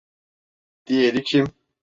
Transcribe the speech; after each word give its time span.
Diğeri 0.87 1.23
kim? 1.23 1.47